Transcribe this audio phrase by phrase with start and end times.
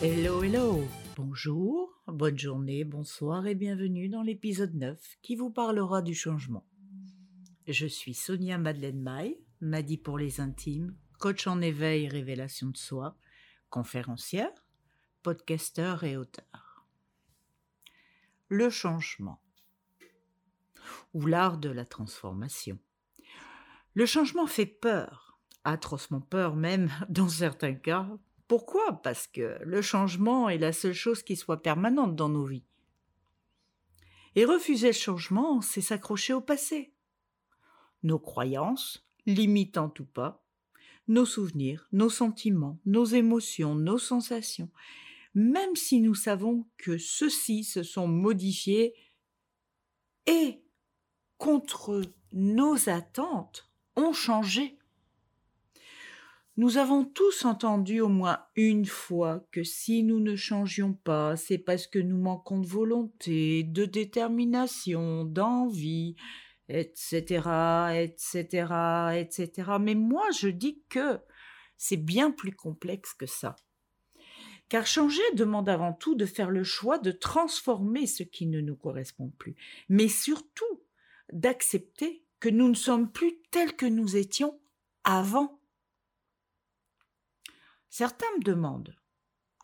[0.00, 0.84] Hello, hello
[1.16, 6.64] Bonjour, bonne journée, bonsoir et bienvenue dans l'épisode 9 qui vous parlera du changement.
[7.66, 12.76] Je suis Sonia Madeleine Maille, Madi pour les intimes, coach en éveil et révélation de
[12.76, 13.16] soi,
[13.70, 14.52] conférencière,
[15.24, 16.86] podcasteur et auteur.
[18.46, 19.42] Le changement
[21.12, 22.78] ou l'art de la transformation.
[23.94, 28.08] Le changement fait peur, atrocement peur même dans certains cas.
[28.48, 29.02] Pourquoi?
[29.02, 32.64] Parce que le changement est la seule chose qui soit permanente dans nos vies.
[34.34, 36.94] Et refuser le changement, c'est s'accrocher au passé.
[38.02, 40.44] Nos croyances, limitantes ou pas,
[41.08, 44.70] nos souvenirs, nos sentiments, nos émotions, nos sensations,
[45.34, 48.94] même si nous savons que ceux-ci se sont modifiés
[50.26, 50.62] et,
[51.36, 54.77] contre nos attentes, ont changé.
[56.58, 61.56] Nous avons tous entendu au moins une fois que si nous ne changions pas, c'est
[61.56, 66.16] parce que nous manquons de volonté, de détermination, d'envie,
[66.68, 68.40] etc., etc.,
[69.14, 69.70] etc.
[69.80, 71.20] Mais moi, je dis que
[71.76, 73.54] c'est bien plus complexe que ça.
[74.68, 78.74] Car changer demande avant tout de faire le choix de transformer ce qui ne nous
[78.74, 79.54] correspond plus,
[79.88, 80.82] mais surtout
[81.32, 84.58] d'accepter que nous ne sommes plus tels que nous étions
[85.04, 85.57] avant.
[87.98, 88.94] Certains me demandent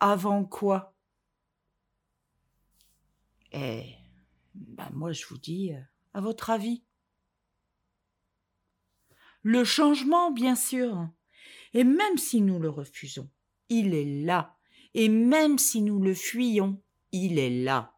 [0.01, 0.93] avant quoi?
[3.53, 3.95] Eh,
[4.53, 5.71] ben moi je vous dis,
[6.13, 6.83] à votre avis
[9.41, 11.07] Le changement, bien sûr.
[11.73, 13.29] Et même si nous le refusons,
[13.69, 14.57] il est là.
[14.93, 17.95] Et même si nous le fuyons, il est là.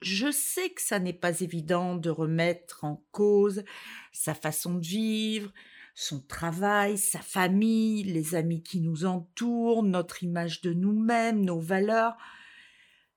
[0.00, 3.62] Je sais que ça n'est pas évident de remettre en cause
[4.10, 5.52] sa façon de vivre,
[5.94, 12.16] son travail, sa famille, les amis qui nous entourent, notre image de nous-mêmes, nos valeurs.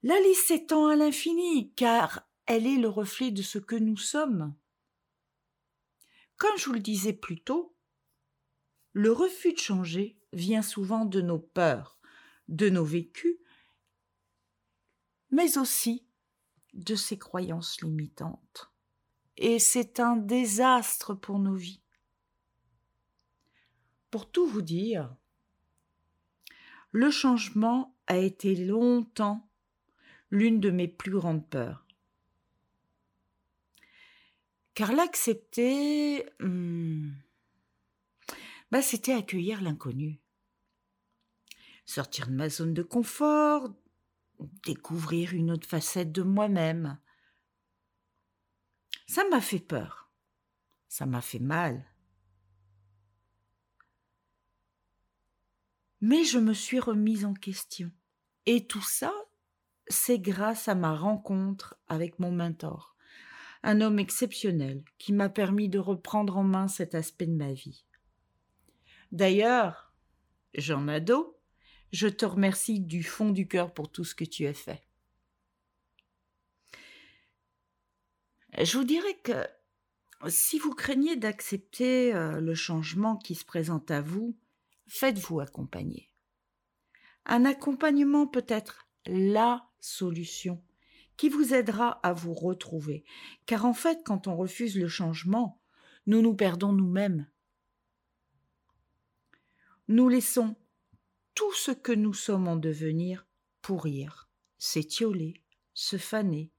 [0.03, 4.55] La liste s'étend à l'infini, car elle est le reflet de ce que nous sommes.
[6.37, 7.75] Comme je vous le disais plus tôt,
[8.91, 11.97] le refus de changer vient souvent de nos peurs,
[12.49, 13.37] de nos vécus,
[15.31, 16.05] mais aussi
[16.73, 18.71] de ses croyances limitantes.
[19.37, 21.84] Et c'est un désastre pour nos vies.
[24.11, 25.15] Pour tout vous dire,
[26.91, 29.49] le changement a été longtemps
[30.31, 31.85] l'une de mes plus grandes peurs.
[34.73, 37.11] Car l'accepter, hmm,
[38.71, 40.19] bah, c'était accueillir l'inconnu.
[41.85, 43.73] Sortir de ma zone de confort,
[44.65, 46.99] découvrir une autre facette de moi-même.
[49.07, 50.09] Ça m'a fait peur.
[50.87, 51.85] Ça m'a fait mal.
[56.07, 57.91] Mais je me suis remise en question.
[58.45, 59.11] Et tout ça,
[59.87, 62.95] c'est grâce à ma rencontre avec mon mentor,
[63.63, 67.85] un homme exceptionnel qui m'a permis de reprendre en main cet aspect de ma vie.
[69.11, 69.95] D'ailleurs,
[70.53, 71.39] Jean Nadeau,
[71.91, 74.83] je te remercie du fond du cœur pour tout ce que tu as fait.
[78.61, 79.43] Je vous dirais que
[80.27, 84.37] si vous craignez d'accepter euh, le changement qui se présente à vous,
[84.87, 86.11] faites-vous accompagner.
[87.25, 90.63] Un accompagnement peut être la solution
[91.17, 93.05] qui vous aidera à vous retrouver.
[93.45, 95.61] Car en fait, quand on refuse le changement,
[96.07, 97.27] nous nous perdons nous-mêmes.
[99.87, 100.55] Nous laissons
[101.35, 103.27] tout ce que nous sommes en devenir
[103.61, 105.41] pourrir, s'étioler,
[105.73, 106.51] se faner.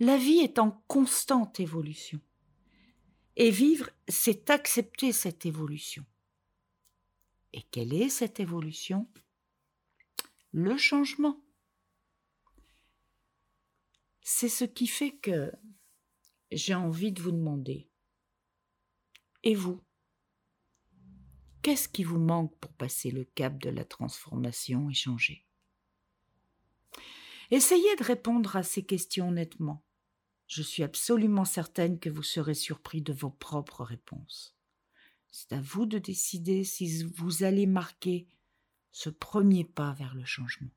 [0.00, 2.20] La vie est en constante évolution.
[3.36, 6.04] Et vivre, c'est accepter cette évolution.
[7.56, 9.08] Et quelle est cette évolution?
[10.52, 11.42] Le changement.
[14.20, 15.50] C'est ce qui fait que
[16.52, 17.88] j'ai envie de vous demander.
[19.42, 19.82] Et vous
[21.62, 25.46] Qu'est-ce qui vous manque pour passer le cap de la transformation et changer?
[27.50, 29.82] Essayez de répondre à ces questions honnêtement.
[30.46, 34.55] Je suis absolument certaine que vous serez surpris de vos propres réponses.
[35.38, 38.26] C'est à vous de décider si vous allez marquer
[38.90, 40.70] ce premier pas vers le changement.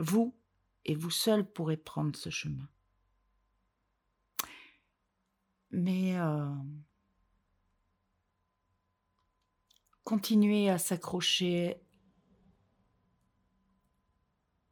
[0.00, 0.36] Vous
[0.84, 2.68] et vous seul pourrez prendre ce chemin.
[5.70, 6.52] Mais euh,
[10.02, 11.80] continuer à s'accrocher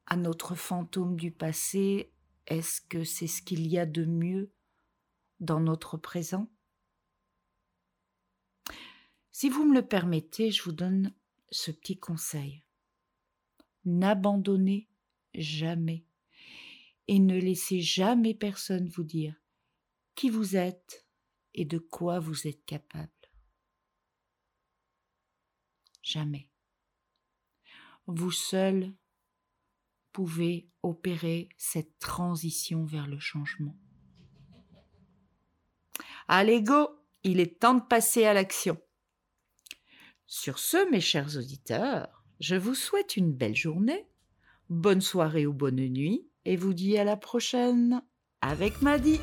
[0.06, 2.12] à notre fantôme du passé,
[2.48, 4.50] est-ce que c'est ce qu'il y a de mieux
[5.38, 6.48] dans notre présent?
[9.36, 11.12] Si vous me le permettez, je vous donne
[11.50, 12.62] ce petit conseil.
[13.84, 14.88] N'abandonnez
[15.34, 16.04] jamais
[17.08, 19.34] et ne laissez jamais personne vous dire
[20.14, 21.04] qui vous êtes
[21.52, 23.10] et de quoi vous êtes capable.
[26.00, 26.48] Jamais.
[28.06, 28.94] Vous seul
[30.12, 33.76] pouvez opérer cette transition vers le changement.
[36.28, 36.88] Allez, go,
[37.24, 38.80] il est temps de passer à l'action.
[40.26, 44.06] Sur ce, mes chers auditeurs, je vous souhaite une belle journée,
[44.70, 48.02] bonne soirée ou bonne nuit, et vous dis à la prochaine
[48.40, 49.20] avec Maddy.